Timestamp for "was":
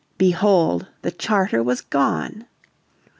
1.61-1.81